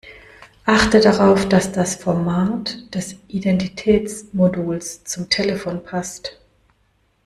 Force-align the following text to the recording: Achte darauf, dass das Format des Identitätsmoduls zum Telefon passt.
Achte 0.65 0.99
darauf, 0.99 1.47
dass 1.47 1.73
das 1.73 1.93
Format 1.95 2.75
des 2.95 3.17
Identitätsmoduls 3.27 5.03
zum 5.03 5.29
Telefon 5.29 5.83
passt. 5.83 6.39